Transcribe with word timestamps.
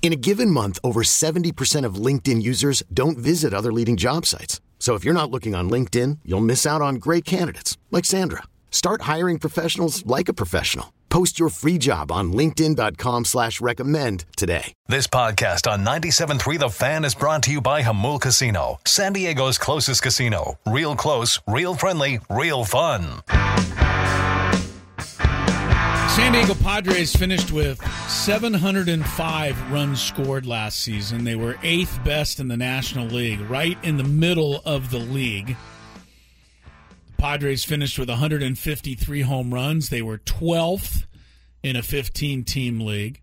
In 0.00 0.12
a 0.14 0.16
given 0.16 0.50
month, 0.50 0.78
over 0.82 1.02
70% 1.02 1.84
of 1.84 1.96
LinkedIn 1.96 2.40
users 2.42 2.82
don't 2.94 3.18
visit 3.18 3.52
other 3.52 3.72
leading 3.72 3.98
job 3.98 4.24
sites. 4.24 4.62
So 4.78 4.94
if 4.94 5.04
you're 5.04 5.12
not 5.12 5.30
looking 5.30 5.54
on 5.54 5.68
LinkedIn, 5.68 6.20
you'll 6.24 6.40
miss 6.40 6.64
out 6.64 6.80
on 6.80 6.94
great 6.94 7.26
candidates 7.26 7.76
like 7.90 8.06
Sandra. 8.06 8.44
Start 8.70 9.02
hiring 9.02 9.38
professionals 9.38 10.06
like 10.06 10.30
a 10.30 10.32
professional. 10.32 10.94
Post 11.10 11.38
your 11.38 11.48
free 11.48 11.78
job 11.78 12.12
on 12.12 12.32
LinkedIn.com 12.32 13.24
slash 13.24 13.60
recommend 13.60 14.24
today. 14.36 14.72
This 14.86 15.06
podcast 15.06 15.70
on 15.70 15.84
97.3 15.84 16.58
The 16.58 16.68
Fan 16.68 17.04
is 17.04 17.14
brought 17.14 17.42
to 17.44 17.50
you 17.50 17.60
by 17.60 17.82
Jamul 17.82 18.20
Casino, 18.20 18.78
San 18.86 19.14
Diego's 19.14 19.58
closest 19.58 20.02
casino. 20.02 20.58
Real 20.66 20.94
close, 20.94 21.40
real 21.46 21.74
friendly, 21.74 22.20
real 22.30 22.64
fun. 22.64 23.22
San 26.18 26.32
Diego 26.32 26.54
Padres 26.54 27.14
finished 27.14 27.52
with 27.52 27.80
705 28.08 29.70
runs 29.70 30.00
scored 30.00 30.46
last 30.46 30.80
season. 30.80 31.24
They 31.24 31.36
were 31.36 31.58
eighth 31.62 32.02
best 32.04 32.40
in 32.40 32.48
the 32.48 32.56
National 32.56 33.06
League, 33.06 33.40
right 33.50 33.76
in 33.84 33.98
the 33.98 34.04
middle 34.04 34.62
of 34.64 34.90
the 34.90 34.98
league. 34.98 35.56
The 37.06 37.12
Padres 37.18 37.64
finished 37.64 37.98
with 37.98 38.08
153 38.08 39.20
home 39.20 39.52
runs. 39.52 39.90
They 39.90 40.00
were 40.00 40.18
12th 40.18 41.04
in 41.62 41.76
a 41.76 41.82
15 41.82 42.44
team 42.44 42.80
league. 42.80 43.20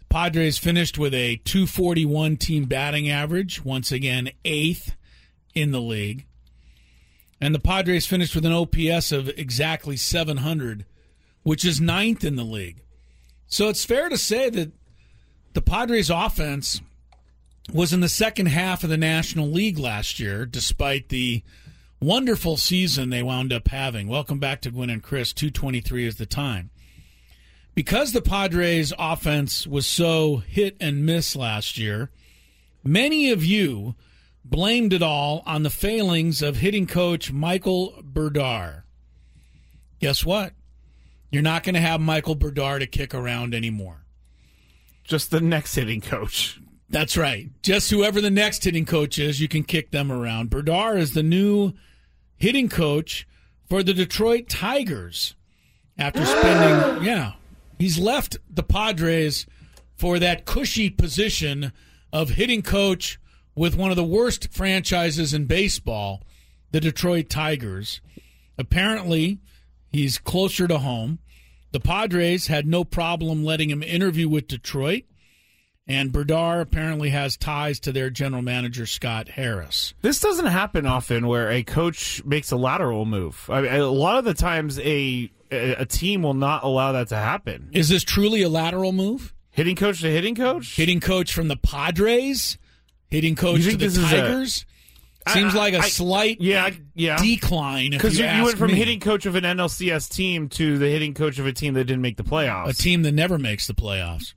The 0.00 0.06
Padres 0.06 0.58
finished 0.58 0.98
with 0.98 1.14
a 1.14 1.36
241 1.44 2.36
team 2.36 2.64
batting 2.64 3.08
average, 3.08 3.64
once 3.64 3.92
again, 3.92 4.30
eighth 4.44 4.96
in 5.54 5.70
the 5.70 5.80
league. 5.80 6.26
And 7.40 7.54
the 7.54 7.60
Padres 7.60 8.06
finished 8.06 8.34
with 8.34 8.44
an 8.44 8.52
OPS 8.52 9.12
of 9.12 9.28
exactly 9.28 9.96
700 9.96 10.84
which 11.44 11.64
is 11.64 11.80
ninth 11.80 12.24
in 12.24 12.34
the 12.34 12.42
league. 12.42 12.83
So 13.46 13.68
it's 13.68 13.84
fair 13.84 14.08
to 14.08 14.18
say 14.18 14.50
that 14.50 14.72
the 15.52 15.62
Padres 15.62 16.10
offense 16.10 16.80
was 17.72 17.92
in 17.92 18.00
the 18.00 18.08
second 18.08 18.46
half 18.46 18.84
of 18.84 18.90
the 18.90 18.96
National 18.96 19.46
League 19.48 19.78
last 19.78 20.18
year, 20.18 20.44
despite 20.44 21.08
the 21.08 21.42
wonderful 22.00 22.56
season 22.56 23.10
they 23.10 23.22
wound 23.22 23.52
up 23.52 23.68
having. 23.68 24.08
Welcome 24.08 24.38
back 24.38 24.60
to 24.62 24.70
Gwynn 24.70 24.90
and 24.90 25.02
Chris. 25.02 25.32
223 25.32 26.06
is 26.06 26.16
the 26.16 26.26
time. 26.26 26.70
Because 27.74 28.12
the 28.12 28.22
Padres 28.22 28.92
offense 28.98 29.66
was 29.66 29.86
so 29.86 30.36
hit 30.36 30.76
and 30.80 31.06
miss 31.06 31.34
last 31.34 31.78
year, 31.78 32.10
many 32.84 33.30
of 33.30 33.44
you 33.44 33.94
blamed 34.44 34.92
it 34.92 35.02
all 35.02 35.42
on 35.46 35.62
the 35.62 35.70
failings 35.70 36.42
of 36.42 36.56
hitting 36.56 36.86
coach 36.86 37.32
Michael 37.32 38.02
Brdar. 38.02 38.82
Guess 40.00 40.24
what? 40.24 40.52
You're 41.34 41.42
not 41.42 41.64
going 41.64 41.74
to 41.74 41.80
have 41.80 42.00
Michael 42.00 42.36
Brdar 42.36 42.78
to 42.78 42.86
kick 42.86 43.12
around 43.12 43.54
anymore. 43.54 44.04
Just 45.02 45.32
the 45.32 45.40
next 45.40 45.74
hitting 45.74 46.00
coach. 46.00 46.60
That's 46.88 47.16
right. 47.16 47.50
Just 47.60 47.90
whoever 47.90 48.20
the 48.20 48.30
next 48.30 48.62
hitting 48.62 48.84
coach 48.84 49.18
is, 49.18 49.40
you 49.40 49.48
can 49.48 49.64
kick 49.64 49.90
them 49.90 50.12
around. 50.12 50.50
Brdar 50.50 50.96
is 50.96 51.12
the 51.12 51.24
new 51.24 51.72
hitting 52.36 52.68
coach 52.68 53.26
for 53.68 53.82
the 53.82 53.92
Detroit 53.92 54.48
Tigers 54.48 55.34
after 55.98 56.24
spending, 56.26 57.04
yeah, 57.04 57.32
he's 57.80 57.98
left 57.98 58.36
the 58.48 58.62
Padres 58.62 59.44
for 59.96 60.20
that 60.20 60.44
cushy 60.44 60.88
position 60.88 61.72
of 62.12 62.30
hitting 62.30 62.62
coach 62.62 63.18
with 63.56 63.74
one 63.74 63.90
of 63.90 63.96
the 63.96 64.04
worst 64.04 64.52
franchises 64.52 65.34
in 65.34 65.46
baseball, 65.46 66.22
the 66.70 66.80
Detroit 66.80 67.28
Tigers. 67.28 68.00
Apparently, 68.56 69.40
he's 69.90 70.18
closer 70.18 70.68
to 70.68 70.78
home. 70.78 71.18
The 71.74 71.80
Padres 71.80 72.46
had 72.46 72.68
no 72.68 72.84
problem 72.84 73.44
letting 73.44 73.68
him 73.68 73.82
interview 73.82 74.28
with 74.28 74.46
Detroit, 74.46 75.02
and 75.88 76.12
Brdar 76.12 76.60
apparently 76.60 77.10
has 77.10 77.36
ties 77.36 77.80
to 77.80 77.90
their 77.90 78.10
general 78.10 78.42
manager 78.42 78.86
Scott 78.86 79.26
Harris. 79.30 79.92
This 80.00 80.20
doesn't 80.20 80.46
happen 80.46 80.86
often 80.86 81.26
where 81.26 81.50
a 81.50 81.64
coach 81.64 82.24
makes 82.24 82.52
a 82.52 82.56
lateral 82.56 83.06
move. 83.06 83.50
I 83.50 83.62
mean, 83.62 83.72
a 83.72 83.88
lot 83.88 84.18
of 84.18 84.24
the 84.24 84.34
times, 84.34 84.78
a 84.78 85.32
a 85.50 85.84
team 85.84 86.22
will 86.22 86.34
not 86.34 86.62
allow 86.62 86.92
that 86.92 87.08
to 87.08 87.16
happen. 87.16 87.70
Is 87.72 87.88
this 87.88 88.04
truly 88.04 88.42
a 88.42 88.48
lateral 88.48 88.92
move? 88.92 89.34
Hitting 89.50 89.74
coach 89.74 90.00
to 90.02 90.10
hitting 90.12 90.36
coach? 90.36 90.76
Hitting 90.76 91.00
coach 91.00 91.34
from 91.34 91.48
the 91.48 91.56
Padres? 91.56 92.56
Hitting 93.10 93.34
coach 93.34 93.64
to 93.64 93.76
the 93.76 93.88
Tigers? 93.88 94.64
Seems 95.28 95.54
I- 95.54 95.58
like 95.58 95.74
a 95.74 95.78
I- 95.78 95.88
slight 95.88 96.40
yeah, 96.40 96.70
yeah. 96.94 97.16
decline. 97.16 97.90
Because 97.90 98.18
you, 98.18 98.26
you, 98.26 98.30
you 98.32 98.44
went 98.44 98.58
from 98.58 98.70
me. 98.72 98.76
hitting 98.76 99.00
coach 99.00 99.24
of 99.26 99.34
an 99.36 99.44
NLCS 99.44 100.08
team 100.10 100.48
to 100.50 100.76
the 100.78 100.86
hitting 100.88 101.14
coach 101.14 101.38
of 101.38 101.46
a 101.46 101.52
team 101.52 101.74
that 101.74 101.84
didn't 101.84 102.02
make 102.02 102.16
the 102.16 102.24
playoffs. 102.24 102.68
a 102.68 102.74
team 102.74 103.02
that 103.02 103.12
never 103.12 103.38
makes 103.38 103.66
the 103.66 103.74
playoffs. 103.74 104.34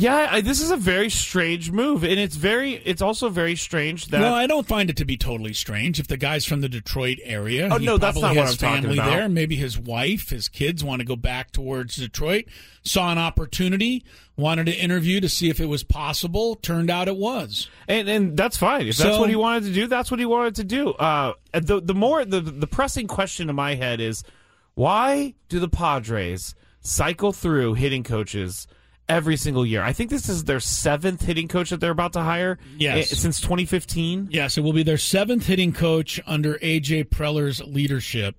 Yeah, 0.00 0.28
I, 0.30 0.40
this 0.40 0.60
is 0.60 0.70
a 0.70 0.76
very 0.76 1.10
strange 1.10 1.70
move, 1.70 2.02
and 2.04 2.18
it's 2.18 2.34
very. 2.36 2.74
It's 2.74 3.02
also 3.02 3.28
very 3.28 3.54
strange 3.54 4.06
that. 4.06 4.20
well, 4.20 4.34
I 4.34 4.46
don't 4.46 4.66
find 4.66 4.88
it 4.90 4.96
to 4.96 5.04
be 5.04 5.16
totally 5.16 5.52
strange 5.52 6.00
if 6.00 6.06
the 6.08 6.16
guy's 6.16 6.44
from 6.44 6.60
the 6.62 6.68
Detroit 6.68 7.18
area. 7.22 7.68
Oh, 7.70 7.78
he 7.78 7.86
no, 7.86 7.98
that's 7.98 8.18
not 8.18 8.34
what 8.34 8.46
I'm 8.48 8.54
talking 8.54 8.82
family 8.82 8.98
about. 8.98 9.10
there. 9.10 9.28
Maybe 9.28 9.56
his 9.56 9.78
wife, 9.78 10.30
his 10.30 10.48
kids 10.48 10.82
want 10.82 11.00
to 11.00 11.06
go 11.06 11.16
back 11.16 11.50
towards 11.52 11.96
Detroit. 11.96 12.46
Saw 12.82 13.12
an 13.12 13.18
opportunity, 13.18 14.04
wanted 14.36 14.66
to 14.66 14.74
interview 14.74 15.20
to 15.20 15.28
see 15.28 15.50
if 15.50 15.60
it 15.60 15.66
was 15.66 15.82
possible. 15.84 16.54
Turned 16.56 16.90
out 16.90 17.06
it 17.06 17.16
was. 17.16 17.68
and 17.86 18.08
and 18.08 18.36
that's 18.36 18.56
fine. 18.56 18.86
If 18.88 18.96
that's 18.96 19.14
So- 19.16 19.20
what 19.20 19.28
he 19.28 19.36
wanted 19.36 19.64
to 19.64 19.72
do, 19.74 19.86
that's 19.86 20.10
what 20.10 20.18
he 20.18 20.26
wanted 20.26 20.54
to 20.56 20.64
do. 20.64 20.90
Uh, 20.90 21.34
the 21.52 21.80
the 21.80 21.94
more 21.94 22.24
the 22.24 22.40
the 22.40 22.66
pressing 22.66 23.06
question 23.06 23.50
in 23.50 23.54
my 23.56 23.74
head 23.74 24.00
is, 24.00 24.24
why 24.74 25.34
do 25.48 25.60
the 25.60 25.68
Padres 25.68 26.54
cycle 26.80 27.32
through 27.32 27.74
hitting 27.74 28.02
coaches? 28.02 28.66
Every 29.08 29.36
single 29.36 29.66
year, 29.66 29.82
I 29.82 29.92
think 29.92 30.08
this 30.10 30.28
is 30.28 30.44
their 30.44 30.60
seventh 30.60 31.22
hitting 31.22 31.48
coach 31.48 31.70
that 31.70 31.80
they're 31.80 31.90
about 31.90 32.12
to 32.12 32.22
hire. 32.22 32.58
Yes. 32.78 33.12
eh, 33.12 33.16
since 33.16 33.40
2015. 33.40 34.28
Yes, 34.30 34.56
it 34.56 34.60
will 34.60 34.72
be 34.72 34.84
their 34.84 34.98
seventh 34.98 35.46
hitting 35.46 35.72
coach 35.72 36.20
under 36.26 36.54
AJ 36.58 37.08
Preller's 37.10 37.60
leadership 37.60 38.36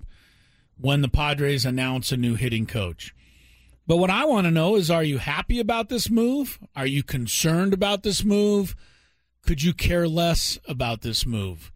when 0.80 1.02
the 1.02 1.10
Padres 1.10 1.66
announce 1.66 2.12
a 2.12 2.18
new 2.18 2.36
hitting 2.36 2.66
coach. 2.66 3.14
But 3.86 3.98
what 3.98 4.10
I 4.10 4.24
want 4.26 4.46
to 4.46 4.52
know 4.52 4.76
is 4.76 4.90
are 4.90 5.04
you 5.04 5.18
happy 5.18 5.60
about 5.60 5.90
this 5.90 6.10
move? 6.10 6.60
Are 6.76 6.86
you 6.86 7.04
concerned 7.04 7.74
about 7.74 8.04
this 8.04 8.24
move? 8.24 8.76
Could 9.46 9.64
you 9.64 9.74
care 9.74 10.08
less 10.08 10.58
about 10.68 11.02
this 11.02 11.26
move? 11.26 11.72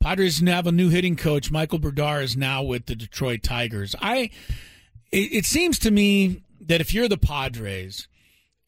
Padres 0.00 0.40
now 0.40 0.56
have 0.56 0.66
a 0.66 0.72
new 0.72 0.88
hitting 0.88 1.14
coach. 1.14 1.50
Michael 1.50 1.78
Brdar 1.78 2.22
is 2.22 2.36
now 2.36 2.62
with 2.62 2.86
the 2.86 2.96
Detroit 2.96 3.42
Tigers. 3.42 3.94
I 4.00 4.30
it, 5.12 5.32
it 5.32 5.44
seems 5.44 5.78
to 5.80 5.90
me 5.90 6.42
that 6.60 6.80
if 6.80 6.94
you're 6.94 7.08
the 7.08 7.18
Padres 7.18 8.08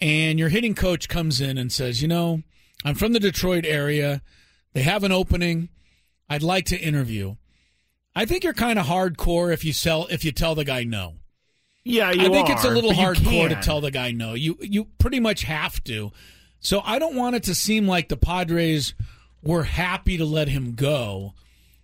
and 0.03 0.37
your 0.37 0.49
hitting 0.49 0.75
coach 0.75 1.09
comes 1.09 1.41
in 1.41 1.57
and 1.57 1.73
says, 1.73 2.03
"You 2.03 2.09
know, 2.09 2.43
I'm 2.85 2.97
from 2.97 3.13
the 3.13 3.21
Detroit 3.21 3.65
area. 3.65 4.21
They 4.73 4.83
have 4.83 5.05
an 5.05 5.13
opening. 5.13 5.69
I'd 6.29 6.43
like 6.43 6.67
to 6.67 6.79
interview." 6.79 7.37
I 8.15 8.27
think 8.27 8.45
you're 8.45 8.53
kind 8.53 8.79
of 8.79 8.87
hardcore 8.87 9.53
if 9.53 9.65
you 9.65 9.73
sell 9.73 10.07
if 10.11 10.25
you 10.25 10.33
tell 10.33 10.55
the 10.55 10.65
guy 10.65 10.85
no. 10.85 11.15
Yeah, 11.85 12.11
you 12.11 12.23
are. 12.23 12.31
I 12.31 12.33
think 12.33 12.51
it's 12.51 12.65
a 12.65 12.71
little 12.71 12.93
hardcore 12.93 13.49
to 13.49 13.55
tell 13.55 13.81
the 13.81 13.91
guy 13.93 14.11
no. 14.11 14.35
You 14.35 14.59
you 14.61 14.87
pretty 14.99 15.21
much 15.21 15.45
have 15.45 15.83
to. 15.85 16.13
So 16.59 16.83
I 16.85 16.99
don't 16.99 17.17
want 17.17 17.37
it 17.37 17.45
to 17.45 17.55
seem 17.55 17.87
like 17.87 18.09
the 18.09 18.17
Padres 18.17 18.95
were 19.43 19.65
happy 19.65 20.17
to 20.17 20.25
let 20.25 20.49
him 20.49 20.75
go, 20.75 21.35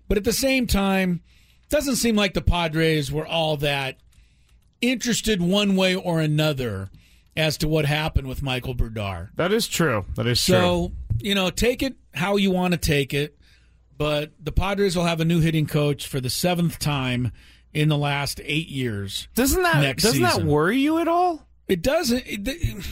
but 0.08 0.18
at 0.18 0.24
the 0.24 0.32
same 0.32 0.66
time, 0.66 1.22
it 1.64 1.70
doesn't 1.70 1.96
seem 1.96 2.14
like 2.14 2.34
the 2.34 2.42
Padres 2.42 3.10
were 3.10 3.26
all 3.26 3.56
that 3.58 3.96
interested 4.80 5.40
one 5.40 5.76
way 5.76 5.94
or 5.94 6.20
another 6.20 6.90
as 7.38 7.56
to 7.58 7.68
what 7.68 7.86
happened 7.86 8.26
with 8.26 8.42
Michael 8.42 8.74
Brdar. 8.74 9.30
That 9.36 9.52
is 9.52 9.68
true. 9.68 10.04
That 10.16 10.26
is 10.26 10.44
true. 10.44 10.54
So, 10.56 10.92
you 11.18 11.34
know, 11.34 11.50
take 11.50 11.82
it 11.82 11.96
how 12.12 12.36
you 12.36 12.50
want 12.50 12.72
to 12.72 12.78
take 12.78 13.14
it, 13.14 13.38
but 13.96 14.32
the 14.42 14.52
Padres 14.52 14.96
will 14.96 15.04
have 15.04 15.20
a 15.20 15.24
new 15.24 15.40
hitting 15.40 15.66
coach 15.66 16.06
for 16.06 16.20
the 16.20 16.30
seventh 16.30 16.78
time 16.80 17.30
in 17.72 17.88
the 17.88 17.96
last 17.96 18.40
eight 18.44 18.68
years. 18.68 19.28
Doesn't 19.34 19.62
that 19.62 19.96
doesn't 19.98 20.22
that 20.22 20.42
worry 20.42 20.78
you 20.78 20.98
at 20.98 21.06
all? 21.08 21.46
It 21.68 21.80
doesn't. 21.80 22.24
It, 22.26 22.84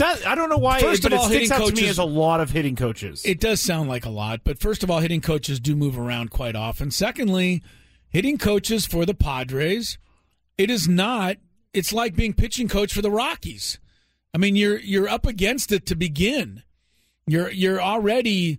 I 0.00 0.34
don't 0.34 0.48
know 0.48 0.56
why, 0.58 0.80
First 0.80 1.02
but 1.02 1.12
of 1.12 1.20
all, 1.20 1.26
it 1.26 1.28
sticks 1.28 1.50
hitting 1.50 1.52
out 1.52 1.68
to 1.68 1.74
me 1.74 1.80
coaches- 1.82 1.90
as 1.90 1.98
a 1.98 2.04
lot 2.04 2.40
of 2.40 2.50
hitting 2.50 2.76
coaches. 2.76 3.22
It 3.24 3.40
does 3.40 3.60
sound 3.60 3.88
like 3.88 4.04
a 4.04 4.10
lot, 4.10 4.40
but 4.42 4.58
first 4.58 4.82
of 4.82 4.90
all, 4.90 4.98
hitting 5.00 5.20
coaches 5.20 5.60
do 5.60 5.76
move 5.76 5.98
around 5.98 6.30
quite 6.30 6.56
often. 6.56 6.90
Secondly, 6.90 7.62
hitting 8.08 8.38
coaches 8.38 8.86
for 8.86 9.04
the 9.06 9.14
Padres, 9.14 9.98
it 10.58 10.70
is 10.70 10.88
not. 10.88 11.36
It's 11.74 11.92
like 11.92 12.16
being 12.16 12.32
pitching 12.34 12.68
coach 12.68 12.92
for 12.92 13.02
the 13.02 13.10
Rockies. 13.10 13.78
I 14.34 14.38
mean, 14.38 14.56
you're 14.56 14.78
you're 14.78 15.08
up 15.08 15.26
against 15.26 15.72
it 15.72 15.86
to 15.86 15.94
begin. 15.94 16.62
You're 17.26 17.50
you're 17.50 17.82
already, 17.82 18.58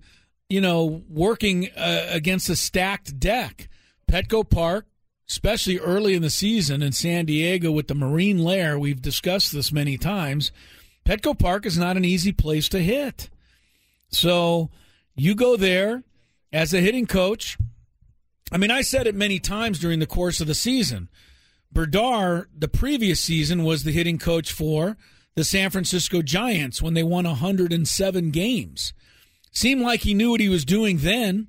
you 0.50 0.62
know, 0.62 1.04
working 1.10 1.70
uh, 1.76 2.08
against 2.10 2.50
a 2.50 2.56
stacked 2.56 3.20
deck. 3.20 3.70
Petco 4.08 4.48
Park, 4.48 4.86
especially 5.28 5.80
early 5.80 6.14
in 6.14 6.22
the 6.22 6.30
season 6.30 6.82
in 6.82 6.92
San 6.92 7.26
Diego 7.26 7.72
with 7.72 7.88
the 7.88 7.96
marine 7.96 8.44
layer, 8.44 8.78
we've 8.78 9.02
discussed 9.02 9.52
this 9.52 9.72
many 9.72 9.98
times. 9.98 10.52
Petco 11.06 11.38
Park 11.38 11.66
is 11.66 11.78
not 11.78 11.98
an 11.98 12.06
easy 12.06 12.32
place 12.32 12.70
to 12.70 12.80
hit. 12.80 13.30
So 14.10 14.70
you 15.16 15.34
go 15.34 15.58
there 15.58 16.04
as 16.52 16.74
a 16.74 16.82
hitting 16.82 17.08
coach. 17.08 17.58
I 18.52 18.58
mean, 18.58 18.72
I 18.72 18.82
said 18.82 19.08
it 19.08 19.16
many 19.16 19.40
times 19.40 19.80
during 19.80 20.00
the 20.00 20.06
course 20.06 20.40
of 20.40 20.48
the 20.48 20.54
season. 20.54 21.10
Brdar, 21.74 22.46
the 22.56 22.68
previous 22.68 23.20
season, 23.20 23.64
was 23.64 23.84
the 23.84 23.92
hitting 23.92 24.20
coach 24.20 24.52
for 24.52 24.96
the 25.36 25.44
San 25.44 25.70
Francisco 25.70 26.22
Giants 26.22 26.82
when 26.82 26.94
they 26.94 27.04
won 27.04 27.26
107 27.26 28.32
games. 28.32 28.94
Seemed 29.52 29.82
like 29.82 30.02
he 30.02 30.14
knew 30.14 30.32
what 30.32 30.42
he 30.42 30.50
was 30.50 30.66
doing 30.66 31.00
then. 31.00 31.48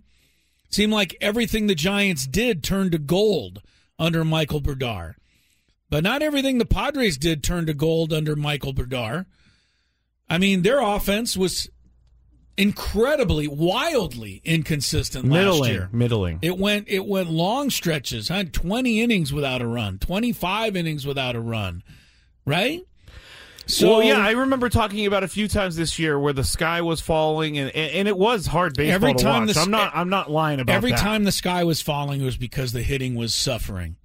Seemed 0.70 0.92
like 0.92 1.16
everything 1.20 1.66
the 1.66 1.74
Giants 1.74 2.26
did 2.26 2.62
turned 2.62 2.92
to 2.92 2.98
gold 2.98 3.62
under 3.98 4.24
Michael 4.24 4.60
Brdar. 4.60 5.14
But 5.90 6.02
not 6.02 6.22
everything 6.22 6.58
the 6.58 6.64
Padres 6.64 7.16
did 7.16 7.44
turned 7.44 7.68
to 7.68 7.74
gold 7.74 8.12
under 8.12 8.34
Michael 8.34 8.74
Brdar. 8.74 9.26
I 10.28 10.38
mean, 10.38 10.62
their 10.62 10.80
offense 10.80 11.36
was 11.36 11.68
incredibly, 12.56 13.46
wildly 13.46 14.40
inconsistent 14.44 15.26
last 15.26 15.44
middling, 15.44 15.72
year. 15.72 15.88
middling. 15.92 16.38
It 16.42 16.58
went 16.58 16.88
it 16.88 17.06
went 17.06 17.30
long 17.30 17.70
stretches, 17.70 18.28
huh? 18.28 18.44
Twenty 18.52 19.00
innings 19.00 19.32
without 19.32 19.62
a 19.62 19.66
run, 19.66 19.98
twenty 19.98 20.32
five 20.32 20.76
innings 20.76 21.06
without 21.06 21.36
a 21.36 21.40
run, 21.40 21.82
right? 22.46 22.82
So 23.66 23.88
well, 23.88 24.02
yeah, 24.02 24.18
I 24.18 24.32
remember 24.32 24.68
talking 24.68 25.06
about 25.06 25.24
a 25.24 25.28
few 25.28 25.48
times 25.48 25.76
this 25.76 25.98
year 25.98 26.18
where 26.18 26.32
the 26.32 26.44
sky 26.44 26.82
was 26.82 27.00
falling, 27.00 27.56
and 27.56 27.70
and, 27.74 28.06
it 28.06 28.16
was 28.16 28.46
hard 28.46 28.74
baseball 28.74 28.94
Every 28.94 29.14
time 29.14 29.46
the 29.46 29.58
I'm 29.58 29.70
not 29.70 29.96
I'm 29.96 30.10
not 30.10 30.30
lying 30.30 30.60
about 30.60 30.74
every 30.74 30.90
that. 30.90 31.00
time 31.00 31.24
the 31.24 31.32
sky 31.32 31.64
was 31.64 31.80
falling, 31.80 32.20
it 32.20 32.24
was 32.24 32.36
because 32.36 32.72
the 32.72 32.82
hitting 32.82 33.14
was 33.14 33.34
suffering, 33.34 33.96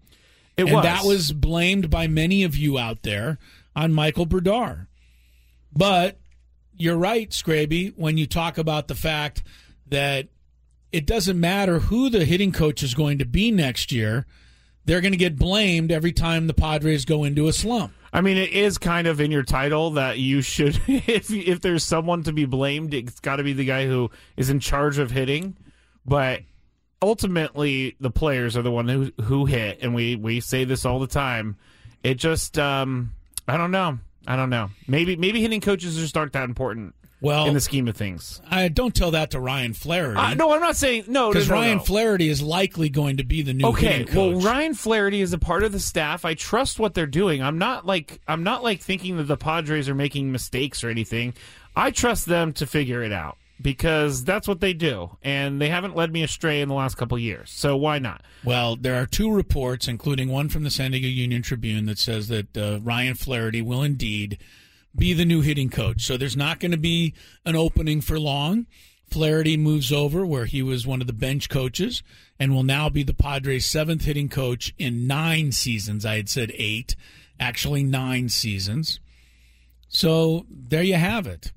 it 0.55 0.63
and 0.63 0.73
was 0.73 0.83
that 0.83 1.03
was 1.03 1.33
blamed 1.33 1.89
by 1.89 2.07
many 2.07 2.43
of 2.43 2.55
you 2.55 2.79
out 2.79 3.03
there 3.03 3.37
on 3.75 3.93
Michael 3.93 4.25
Brdar. 4.25 4.87
But 5.75 6.19
you're 6.77 6.97
right, 6.97 7.29
Scraby, 7.29 7.93
when 7.97 8.17
you 8.17 8.27
talk 8.27 8.57
about 8.57 8.87
the 8.87 8.95
fact 8.95 9.43
that 9.87 10.29
it 10.91 11.05
doesn't 11.05 11.39
matter 11.39 11.79
who 11.79 12.09
the 12.09 12.25
hitting 12.25 12.51
coach 12.51 12.81
is 12.81 12.93
going 12.93 13.17
to 13.19 13.25
be 13.25 13.51
next 13.51 13.91
year. 13.91 14.25
They're 14.85 15.01
going 15.01 15.11
to 15.11 15.17
get 15.17 15.37
blamed 15.37 15.91
every 15.91 16.11
time 16.11 16.47
the 16.47 16.53
Padres 16.53 17.05
go 17.05 17.23
into 17.23 17.47
a 17.47 17.53
slump. 17.53 17.93
I 18.11 18.21
mean, 18.21 18.37
it 18.37 18.51
is 18.51 18.77
kind 18.77 19.07
of 19.07 19.21
in 19.21 19.31
your 19.31 19.43
title 19.43 19.91
that 19.91 20.17
you 20.19 20.41
should, 20.41 20.79
if 20.87 21.31
if 21.31 21.61
there's 21.61 21.83
someone 21.83 22.23
to 22.23 22.33
be 22.33 22.45
blamed, 22.45 22.93
it's 22.93 23.19
got 23.19 23.37
to 23.37 23.43
be 23.43 23.53
the 23.53 23.65
guy 23.65 23.85
who 23.85 24.09
is 24.37 24.49
in 24.49 24.59
charge 24.59 24.97
of 24.97 25.11
hitting. 25.11 25.55
But 26.05 26.41
ultimately, 27.01 27.95
the 27.99 28.11
players 28.11 28.57
are 28.57 28.61
the 28.61 28.71
one 28.71 28.87
who 28.87 29.11
who 29.23 29.45
hit, 29.45 29.79
and 29.81 29.93
we 29.93 30.15
we 30.15 30.39
say 30.39 30.63
this 30.63 30.85
all 30.85 30.99
the 30.99 31.07
time. 31.07 31.57
It 32.01 32.15
just, 32.15 32.57
um, 32.57 33.11
I 33.47 33.57
don't 33.57 33.71
know, 33.71 33.99
I 34.25 34.35
don't 34.35 34.49
know. 34.49 34.69
Maybe 34.87 35.15
maybe 35.15 35.41
hitting 35.41 35.61
coaches 35.61 35.95
just 35.97 36.17
aren't 36.17 36.33
that 36.33 36.45
important 36.45 36.95
Well, 37.21 37.47
in 37.47 37.53
the 37.53 37.59
scheme 37.59 37.87
of 37.87 37.97
things. 37.97 38.41
I 38.49 38.69
don't 38.69 38.95
tell 38.95 39.11
that 39.11 39.31
to 39.31 39.39
Ryan 39.39 39.73
Flaherty. 39.73 40.17
Uh, 40.17 40.33
no, 40.35 40.53
I'm 40.53 40.61
not 40.61 40.77
saying 40.77 41.05
no, 41.07 41.25
no, 41.25 41.29
because 41.31 41.49
no, 41.49 41.55
Ryan 41.55 41.77
no. 41.77 41.83
Flaherty 41.83 42.29
is 42.29 42.41
likely 42.41 42.89
going 42.89 43.17
to 43.17 43.23
be 43.23 43.41
the 43.41 43.53
new 43.53 43.67
Okay, 43.67 44.05
well, 44.13 44.39
Ryan 44.39 44.73
Flaherty 44.73 45.21
is 45.21 45.33
a 45.33 45.37
part 45.37 45.63
of 45.63 45.71
the 45.71 45.79
staff. 45.79 46.23
I 46.23 46.33
trust 46.33 46.79
what 46.79 46.93
they're 46.93 47.05
doing. 47.05 47.41
I'm 47.43 47.57
not 47.57 47.85
like 47.85 48.21
I'm 48.27 48.43
not 48.43 48.63
like 48.63 48.81
thinking 48.81 49.17
that 49.17 49.23
the 49.23 49.37
Padres 49.37 49.89
are 49.89 49.95
making 49.95 50.31
mistakes 50.31 50.83
or 50.83 50.89
anything. 50.89 51.33
I 51.75 51.91
trust 51.91 52.25
them 52.25 52.53
to 52.53 52.65
figure 52.65 53.03
it 53.03 53.11
out 53.11 53.37
because 53.61 54.23
that's 54.23 54.47
what 54.47 54.61
they 54.61 54.73
do, 54.73 55.17
and 55.21 55.61
they 55.61 55.69
haven't 55.69 55.95
led 55.95 56.13
me 56.13 56.23
astray 56.23 56.61
in 56.61 56.69
the 56.69 56.75
last 56.75 56.95
couple 56.95 57.17
of 57.17 57.21
years. 57.21 57.51
So 57.51 57.75
why 57.75 57.99
not? 57.99 58.21
Well, 58.43 58.75
there 58.75 58.95
are 58.95 59.05
two 59.05 59.31
reports, 59.31 59.87
including 59.87 60.29
one 60.29 60.49
from 60.49 60.63
the 60.63 60.69
San 60.69 60.91
Diego 60.91 61.07
Union 61.07 61.41
Tribune, 61.41 61.85
that 61.87 61.97
says 61.97 62.29
that 62.29 62.57
uh, 62.57 62.79
Ryan 62.81 63.15
Flaherty 63.15 63.61
will 63.61 63.83
indeed 63.83 64.39
be 64.95 65.13
the 65.13 65.25
new 65.25 65.41
hitting 65.41 65.69
coach. 65.69 66.03
So 66.03 66.17
there's 66.17 66.37
not 66.37 66.59
going 66.59 66.71
to 66.71 66.77
be 66.77 67.13
an 67.45 67.55
opening 67.55 68.01
for 68.01 68.19
long. 68.19 68.65
Flaherty 69.09 69.57
moves 69.57 69.91
over 69.91 70.25
where 70.25 70.45
he 70.45 70.61
was 70.61 70.85
one 70.85 71.01
of 71.01 71.07
the 71.07 71.13
bench 71.13 71.49
coaches 71.49 72.03
and 72.39 72.53
will 72.53 72.63
now 72.63 72.89
be 72.89 73.01
the 73.03 73.13
Padres' 73.13 73.65
seventh 73.65 74.05
hitting 74.05 74.29
coach 74.29 74.73
in 74.77 75.07
nine 75.07 75.51
seasons. 75.51 76.05
I 76.05 76.17
had 76.17 76.29
said 76.29 76.51
eight, 76.55 76.95
actually 77.39 77.81
nine 77.83 78.29
seasons. 78.29 78.99
So 79.87 80.45
there 80.49 80.83
you 80.83 80.95
have 80.95 81.25
it. 81.25 81.51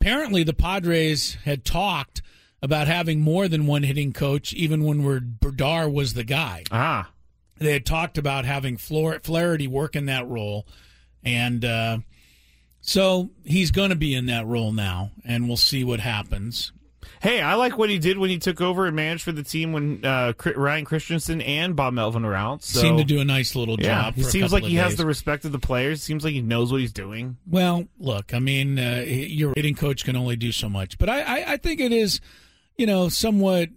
Apparently, 0.00 0.42
the 0.42 0.52
Padres 0.52 1.34
had 1.44 1.64
talked 1.64 2.22
about 2.60 2.88
having 2.88 3.20
more 3.20 3.46
than 3.46 3.66
one 3.66 3.84
hitting 3.84 4.12
coach, 4.12 4.52
even 4.52 4.84
when 4.84 5.02
Brdar 5.40 5.90
was 5.92 6.14
the 6.14 6.24
guy. 6.24 6.64
Ah, 6.70 7.10
They 7.58 7.72
had 7.72 7.86
talked 7.86 8.18
about 8.18 8.44
having 8.44 8.76
Flaherty 8.76 9.68
work 9.68 9.94
in 9.94 10.06
that 10.06 10.26
role, 10.26 10.66
and 11.22 11.64
uh, 11.64 11.98
so 12.86 13.30
he's 13.44 13.70
going 13.70 13.90
to 13.90 13.96
be 13.96 14.14
in 14.14 14.26
that 14.26 14.46
role 14.46 14.70
now, 14.72 15.10
and 15.24 15.48
we'll 15.48 15.56
see 15.56 15.84
what 15.84 16.00
happens. 16.00 16.70
hey, 17.22 17.40
I 17.40 17.54
like 17.54 17.78
what 17.78 17.88
he 17.88 17.98
did 17.98 18.18
when 18.18 18.28
he 18.28 18.38
took 18.38 18.60
over 18.60 18.84
and 18.84 18.94
managed 18.94 19.22
for 19.24 19.32
the 19.32 19.42
team 19.42 19.72
when 19.72 20.04
uh, 20.04 20.34
Ryan 20.54 20.84
Christenson 20.84 21.40
and 21.40 21.74
Bob 21.74 21.94
Melvin 21.94 22.22
were 22.26 22.34
out. 22.34 22.62
So, 22.62 22.80
Seemed 22.80 22.98
to 22.98 23.04
do 23.04 23.20
a 23.20 23.24
nice 23.24 23.56
little 23.56 23.80
yeah, 23.80 24.02
job. 24.02 24.14
he 24.16 24.22
for 24.22 24.28
a 24.28 24.30
seems 24.30 24.52
like 24.52 24.64
he 24.64 24.74
has 24.74 24.96
the 24.96 25.06
respect 25.06 25.46
of 25.46 25.52
the 25.52 25.58
players. 25.58 26.02
Seems 26.02 26.22
like 26.24 26.34
he 26.34 26.42
knows 26.42 26.70
what 26.70 26.82
he's 26.82 26.92
doing. 26.92 27.38
Well, 27.46 27.86
look, 27.98 28.34
I 28.34 28.40
mean, 28.40 28.78
uh, 28.78 29.04
your 29.06 29.54
hitting 29.56 29.74
coach 29.74 30.04
can 30.04 30.16
only 30.16 30.36
do 30.36 30.52
so 30.52 30.68
much, 30.68 30.98
but 30.98 31.08
I, 31.08 31.20
I, 31.22 31.52
I 31.52 31.56
think 31.56 31.80
it 31.80 31.92
is, 31.92 32.20
you 32.76 32.86
know, 32.86 33.08
somewhat 33.08 33.70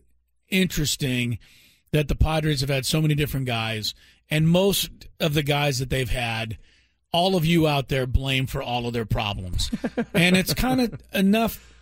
interesting 0.49 1.39
that 1.91 2.09
the 2.09 2.15
Padres 2.15 2.59
have 2.61 2.69
had 2.69 2.85
so 2.85 3.01
many 3.01 3.15
different 3.15 3.45
guys, 3.45 3.93
and 4.29 4.47
most 4.47 5.07
of 5.21 5.33
the 5.33 5.43
guys 5.43 5.79
that 5.79 5.89
they've 5.89 6.09
had, 6.09 6.57
all 7.11 7.35
of 7.35 7.45
you 7.45 7.67
out 7.67 7.87
there 7.87 8.05
blame 8.05 8.47
for 8.47 8.61
all 8.61 8.87
of 8.87 8.93
their 8.93 9.05
problems, 9.05 9.71
and 10.13 10.35
it's 10.37 10.53
kind 10.53 10.81
of 10.81 11.01
enough. 11.13 11.73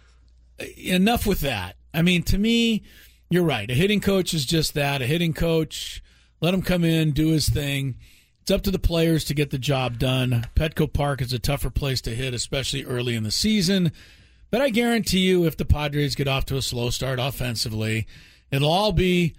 Enough 0.77 1.27
with 1.27 1.41
that. 1.41 1.75
I 1.93 2.01
mean, 2.01 2.23
to 2.23 2.37
me, 2.37 2.83
you're 3.29 3.43
right. 3.43 3.69
A 3.69 3.73
hitting 3.73 3.99
coach 3.99 4.33
is 4.33 4.45
just 4.45 4.73
that. 4.75 5.01
A 5.01 5.05
hitting 5.05 5.33
coach, 5.33 6.01
let 6.39 6.53
him 6.53 6.61
come 6.61 6.85
in, 6.85 7.11
do 7.11 7.29
his 7.29 7.49
thing. 7.49 7.97
It's 8.41 8.51
up 8.51 8.61
to 8.61 8.71
the 8.71 8.79
players 8.79 9.25
to 9.25 9.33
get 9.33 9.49
the 9.49 9.57
job 9.57 9.97
done. 9.97 10.47
Petco 10.55 10.91
Park 10.91 11.21
is 11.21 11.33
a 11.33 11.39
tougher 11.39 11.71
place 11.71 11.99
to 12.01 12.11
hit, 12.15 12.33
especially 12.33 12.83
early 12.83 13.15
in 13.15 13.23
the 13.23 13.31
season. 13.31 13.91
But 14.51 14.61
I 14.61 14.69
guarantee 14.69 15.21
you, 15.21 15.45
if 15.45 15.57
the 15.57 15.65
Padres 15.65 16.13
get 16.13 16.27
off 16.27 16.45
to 16.45 16.57
a 16.57 16.61
slow 16.61 16.91
start 16.91 17.19
offensively, 17.19 18.05
it'll 18.51 18.71
all 18.71 18.91
be, 18.91 19.35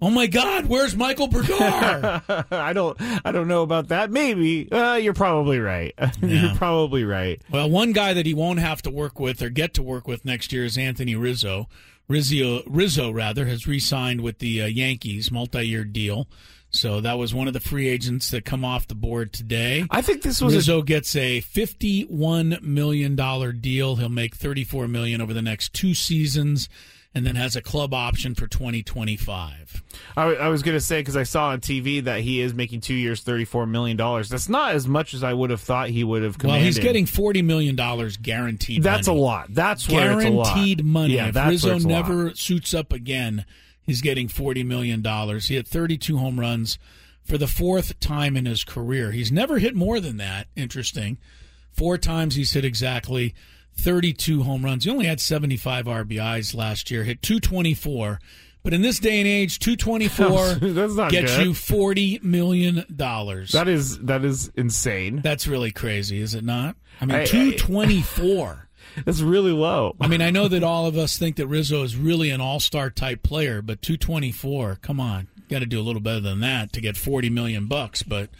oh 0.00 0.10
my 0.10 0.26
God, 0.26 0.66
where's 0.66 0.96
Michael 0.96 1.28
Brdar? 1.28 2.46
I 2.50 2.72
don't 2.72 2.96
I 3.24 3.32
don't 3.32 3.48
know 3.48 3.62
about 3.62 3.88
that. 3.88 4.10
Maybe 4.10 4.70
uh, 4.70 4.94
you're 4.94 5.14
probably 5.14 5.58
right. 5.58 5.94
you're 6.22 6.54
probably 6.54 7.04
right. 7.04 7.40
well, 7.50 7.70
one 7.70 7.92
guy 7.92 8.14
that 8.14 8.26
he 8.26 8.34
won't 8.34 8.60
have 8.60 8.82
to 8.82 8.90
work 8.90 9.18
with 9.18 9.42
or 9.42 9.50
get 9.50 9.74
to 9.74 9.82
work 9.82 10.06
with 10.06 10.24
next 10.24 10.52
year 10.52 10.64
is 10.64 10.76
Anthony 10.78 11.14
Rizzo. 11.14 11.68
Rizzo, 12.08 12.62
Rizzo 12.66 13.10
rather, 13.10 13.46
has 13.46 13.66
re-signed 13.66 14.20
with 14.20 14.38
the 14.38 14.62
uh, 14.62 14.66
Yankees, 14.66 15.32
multi-year 15.32 15.84
deal. 15.84 16.28
So 16.70 17.00
that 17.00 17.14
was 17.14 17.34
one 17.34 17.48
of 17.48 17.54
the 17.54 17.60
free 17.60 17.88
agents 17.88 18.30
that 18.30 18.44
come 18.44 18.64
off 18.64 18.86
the 18.86 18.94
board 18.94 19.32
today. 19.32 19.86
I 19.90 20.02
think 20.02 20.22
this 20.22 20.40
was 20.40 20.52
a 20.52 20.56
Rizzo 20.58 20.82
gets 20.82 21.16
a 21.16 21.40
fifty-one 21.40 22.58
million 22.60 23.16
dollar 23.16 23.52
deal. 23.52 23.96
He'll 23.96 24.08
make 24.08 24.34
thirty-four 24.34 24.86
million 24.88 25.20
over 25.20 25.32
the 25.32 25.42
next 25.42 25.72
two 25.72 25.94
seasons, 25.94 26.68
and 27.16 27.26
then 27.26 27.34
has 27.34 27.56
a 27.56 27.62
club 27.62 27.94
option 27.94 28.34
for 28.34 28.46
twenty 28.46 28.82
twenty-five. 28.82 29.82
I, 30.16 30.22
I 30.34 30.48
was 30.48 30.62
going 30.62 30.76
to 30.76 30.80
say 30.80 31.00
because 31.00 31.16
I 31.16 31.22
saw 31.22 31.48
on 31.48 31.60
TV 31.60 32.04
that 32.04 32.20
he 32.20 32.42
is 32.42 32.52
making 32.52 32.82
two 32.82 32.94
years, 32.94 33.22
thirty-four 33.22 33.64
million 33.66 33.96
dollars. 33.96 34.28
That's 34.28 34.50
not 34.50 34.74
as 34.74 34.86
much 34.86 35.14
as 35.14 35.24
I 35.24 35.32
would 35.32 35.48
have 35.48 35.62
thought 35.62 35.88
he 35.88 36.04
would 36.04 36.22
have 36.22 36.36
Well, 36.44 36.60
he's 36.60 36.78
getting 36.78 37.06
forty 37.06 37.40
million 37.40 37.74
dollars 37.74 38.18
guaranteed. 38.18 38.82
that's 38.82 39.06
money. 39.08 39.18
a 39.18 39.22
lot. 39.22 39.46
That's 39.48 39.88
where 39.88 40.12
it's 40.20 40.24
a 40.26 40.30
lot. 40.30 40.44
guaranteed 40.54 40.84
money. 40.84 41.14
Yeah, 41.14 41.28
if 41.28 41.34
that's 41.34 41.50
Rizzo 41.50 41.68
where 41.68 41.76
it's 41.76 41.84
a 41.84 41.88
lot. 41.88 41.94
never 42.08 42.34
suits 42.34 42.74
up 42.74 42.92
again, 42.92 43.46
he's 43.82 44.02
getting 44.02 44.28
forty 44.28 44.62
million 44.62 45.00
dollars. 45.00 45.48
He 45.48 45.54
had 45.54 45.66
thirty-two 45.66 46.18
home 46.18 46.38
runs 46.38 46.78
for 47.24 47.38
the 47.38 47.46
fourth 47.48 47.98
time 47.98 48.36
in 48.36 48.44
his 48.44 48.62
career. 48.62 49.10
He's 49.12 49.32
never 49.32 49.58
hit 49.58 49.74
more 49.74 50.00
than 50.00 50.18
that. 50.18 50.48
Interesting. 50.54 51.16
Four 51.72 51.96
times 51.98 52.34
he's 52.36 52.52
hit 52.52 52.64
exactly 52.64 53.34
32 53.76 54.42
home 54.42 54.64
runs. 54.64 54.84
He 54.84 54.90
only 54.90 55.06
had 55.06 55.20
75 55.20 55.84
RBIs 55.86 56.54
last 56.54 56.90
year, 56.90 57.04
hit 57.04 57.22
224, 57.22 58.18
But 58.62 58.74
in 58.74 58.82
this 58.82 58.98
day 58.98 59.18
and 59.20 59.28
age, 59.28 59.58
224 59.60 60.54
That's 60.72 60.94
not 60.94 61.10
gets 61.12 61.36
good. 61.36 61.46
you 61.46 61.54
40 61.54 62.20
million 62.22 62.84
dollars. 62.94 63.52
That 63.52 63.68
is 63.68 63.98
that 64.00 64.24
is 64.24 64.50
insane. 64.56 65.20
That's 65.22 65.46
really 65.46 65.70
crazy, 65.70 66.20
is 66.20 66.34
it 66.34 66.42
not? 66.44 66.76
I 67.00 67.06
mean, 67.06 67.16
I- 67.16 67.22
I- 67.22 67.26
224. 67.26 68.62
That's 69.04 69.20
really 69.20 69.52
low. 69.52 69.94
I 70.00 70.06
mean, 70.08 70.22
I 70.22 70.30
know 70.30 70.48
that 70.48 70.62
all 70.62 70.86
of 70.86 70.96
us 70.96 71.18
think 71.18 71.36
that 71.36 71.46
Rizzo 71.48 71.82
is 71.82 71.96
really 71.96 72.30
an 72.30 72.40
all-star 72.40 72.88
type 72.88 73.22
player, 73.22 73.60
but 73.60 73.82
224, 73.82 74.78
come 74.80 75.00
on. 75.00 75.28
Got 75.50 75.58
to 75.58 75.66
do 75.66 75.78
a 75.80 75.82
little 75.82 76.00
better 76.00 76.20
than 76.20 76.40
that 76.40 76.72
to 76.72 76.80
get 76.80 76.96
40 76.96 77.28
million 77.30 77.66
bucks, 77.66 78.02
but 78.02 78.30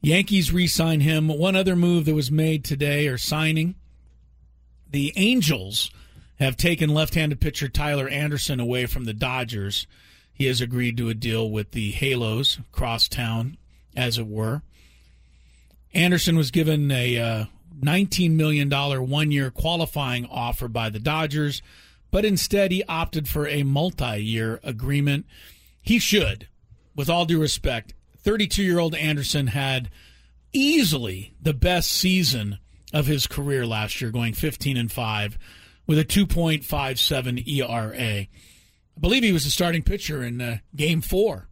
Yankees 0.00 0.52
re-sign 0.52 1.00
him. 1.00 1.28
One 1.28 1.56
other 1.56 1.74
move 1.74 2.04
that 2.04 2.14
was 2.14 2.30
made 2.30 2.64
today 2.64 3.08
or 3.08 3.18
signing, 3.18 3.74
the 4.90 5.12
Angels 5.16 5.90
have 6.38 6.56
taken 6.56 6.94
left-handed 6.94 7.40
pitcher 7.40 7.68
Tyler 7.68 8.08
Anderson 8.08 8.60
away 8.60 8.86
from 8.86 9.04
the 9.04 9.12
Dodgers. 9.12 9.86
He 10.32 10.46
has 10.46 10.60
agreed 10.60 10.96
to 10.98 11.08
a 11.08 11.14
deal 11.14 11.50
with 11.50 11.72
the 11.72 11.90
Halos 11.90 12.58
across 12.58 13.08
town, 13.08 13.56
as 13.96 14.18
it 14.18 14.26
were. 14.26 14.62
Anderson 15.92 16.36
was 16.36 16.50
given 16.50 16.90
a 16.90 17.18
uh, 17.18 17.44
$19 17.80 18.32
million 18.32 18.70
one 18.70 19.30
year 19.30 19.50
qualifying 19.50 20.26
offer 20.26 20.68
by 20.68 20.90
the 20.90 21.00
Dodgers, 21.00 21.62
but 22.10 22.24
instead 22.24 22.70
he 22.70 22.84
opted 22.84 23.28
for 23.28 23.46
a 23.48 23.62
multi 23.62 24.18
year 24.22 24.60
agreement. 24.62 25.26
He 25.80 25.98
should, 25.98 26.48
with 26.94 27.08
all 27.10 27.24
due 27.24 27.40
respect. 27.40 27.94
32 28.18 28.62
year 28.62 28.78
old 28.78 28.94
Anderson 28.94 29.48
had 29.48 29.90
easily 30.52 31.34
the 31.40 31.54
best 31.54 31.90
season 31.90 32.58
of 32.92 33.06
his 33.06 33.26
career 33.26 33.66
last 33.66 34.00
year, 34.00 34.10
going 34.10 34.32
15 34.32 34.76
and 34.76 34.90
5 34.90 35.38
with 35.86 35.98
a 35.98 36.04
2.57 36.04 37.46
ERA. 37.46 37.94
I 37.96 38.28
believe 39.00 39.22
he 39.22 39.32
was 39.32 39.44
the 39.44 39.50
starting 39.50 39.82
pitcher 39.82 40.22
in 40.22 40.40
uh, 40.40 40.58
game 40.74 41.00
four 41.00 41.48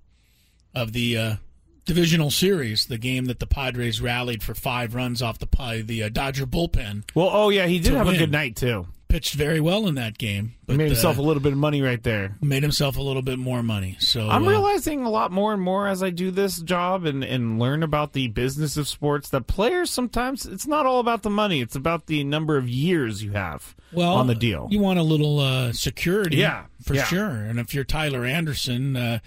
of 0.75 0.93
the 0.93 1.17
uh, 1.17 1.37
divisional 1.85 2.31
series, 2.31 2.87
the 2.87 2.99
game 2.99 3.27
that 3.27 3.39
the 3.39 3.47
Padres 3.47 4.01
rallied 4.01 4.43
for 4.43 4.55
five 4.55 4.95
runs 4.95 5.23
off 5.23 5.39
the 5.39 5.83
the 5.87 6.03
uh, 6.03 6.09
Dodger 6.09 6.47
bullpen. 6.47 7.05
Well, 7.15 7.31
oh 7.33 7.49
yeah, 7.51 7.67
he 7.67 7.79
did 7.79 7.95
have 7.95 8.07
win. 8.07 8.17
a 8.17 8.19
good 8.19 8.33
night 8.33 8.57
too. 8.57 8.87
Pitched 9.09 9.35
very 9.35 9.61
well 9.61 9.87
in 9.87 9.95
that 9.95 10.19
game, 10.19 10.55
but 10.67 10.73
He 10.73 10.79
made 10.79 10.89
himself 10.89 11.17
uh, 11.19 11.23
a 11.23 11.25
little 11.25 11.41
bit 11.43 11.53
of 11.53 11.59
money 11.59 11.81
right 11.81 12.03
there. 12.03 12.37
made 12.41 12.63
himself 12.65 12.97
a 12.97 13.03
little 13.03 13.23
bit 13.23 13.39
more 13.39 13.63
money. 13.63 13.97
So 14.01 14.29
I'm 14.29 14.45
uh, 14.47 14.51
realizing 14.51 15.05
a 15.05 15.11
lot 15.11 15.31
more 15.31 15.53
and 15.53 15.63
more 15.63 15.87
as 15.87 16.03
I 16.03 16.11
do 16.11 16.31
this 16.33 16.61
job 16.61 17.05
and, 17.05 17.23
and 17.23 17.59
learn 17.61 17.83
about 17.85 18.15
the 18.15 18.27
business 18.29 18.77
of 18.77 18.89
sports 18.89 19.29
that 19.29 19.47
players 19.47 19.91
sometimes 19.91 20.45
it's 20.45 20.67
not 20.67 20.87
all 20.87 20.99
about 20.99 21.23
the 21.23 21.31
money, 21.31 21.61
it's 21.61 21.77
about 21.77 22.07
the 22.07 22.25
number 22.25 22.57
of 22.57 22.69
years 22.69 23.23
you 23.23 23.31
have 23.33 23.77
well 23.93 24.15
on 24.15 24.27
the 24.27 24.35
deal. 24.35 24.67
You 24.71 24.81
want 24.81 24.99
a 24.99 25.05
little 25.05 25.39
uh, 25.39 25.73
security, 25.73 26.39
Yeah, 26.39 26.67
for 26.83 26.95
yeah. 26.95 27.05
sure. 27.05 27.29
And 27.29 27.61
if 27.61 27.73
you're 27.75 27.85
Tyler 27.85 28.25
Anderson, 28.25 28.97
uh, 28.97 29.19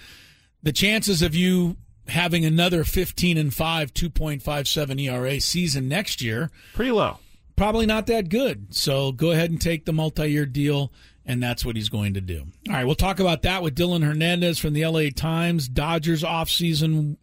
the 0.62 0.74
chances 0.74 1.21
of 1.21 1.33
you 1.36 1.77
having 2.09 2.43
another 2.43 2.83
15 2.83 3.38
and 3.38 3.53
5 3.53 3.93
2.57 3.93 5.01
ERA 5.07 5.39
season 5.39 5.88
next 5.88 6.21
year 6.21 6.50
Pretty 6.74 6.91
low. 6.91 7.19
Probably 7.60 7.86
not 7.86 8.08
that 8.08 8.30
good. 8.30 8.74
So 8.74 9.12
go 9.12 9.32
ahead 9.32 9.51
and 9.51 9.60
take 9.60 9.84
the 9.84 9.92
multi-year 9.92 10.46
deal, 10.46 10.94
and 11.25 11.44
that's 11.44 11.66
what 11.66 11.75
he's 11.75 11.89
going 11.89 12.13
to 12.13 12.22
do. 12.22 12.46
All 12.70 12.74
right, 12.74 12.86
we'll 12.86 12.96
talk 12.96 13.20
about 13.20 13.42
that 13.42 13.62
with 13.62 13.75
Dylan 13.75 14.01
Hernandez 14.01 14.60
from 14.60 14.72
the 14.72 14.86
LA 14.86 15.10
Times. 15.13 15.68
Dodgers 15.68 16.24
offseason 16.24 17.18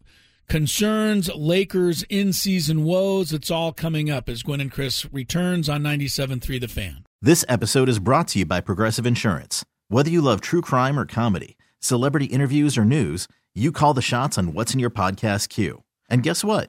concerns, 0.47 1.31
Lakers 1.35 2.03
in-season 2.11 2.85
woes. 2.85 3.33
It's 3.33 3.51
all 3.51 3.73
coming 3.73 4.11
up 4.11 4.29
as 4.29 4.43
Gwynn 4.43 4.61
and 4.61 4.71
Chris 4.71 5.11
returns 5.11 5.71
on 5.71 5.83
97.3 5.83 6.61
The 6.61 6.69
Fan. 6.69 7.07
This 7.23 7.43
episode 7.49 7.89
is 7.89 7.99
brought 7.99 8.29
to 8.29 8.41
you 8.41 8.45
by 8.45 8.61
Progressive 8.61 9.07
Insurance. 9.07 9.65
Whether 9.89 10.11
you 10.11 10.21
love 10.21 10.43
true 10.43 10.61
crime 10.61 10.99
or 10.99 11.07
comedy, 11.07 11.57
celebrity 11.81 12.27
interviews 12.27 12.77
or 12.77 12.85
news, 12.85 13.27
you 13.55 13.73
call 13.73 13.95
the 13.95 14.03
shots 14.03 14.37
on 14.37 14.53
what's 14.53 14.75
in 14.75 14.81
your 14.81 14.91
podcast 14.91 15.49
queue. 15.49 15.83
And 16.11 16.23
guess 16.23 16.45
what? 16.45 16.69